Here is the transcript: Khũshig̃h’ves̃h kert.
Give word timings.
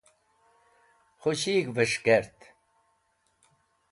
Khũshig̃h’ves̃h 1.21 1.97
kert. 2.05 2.37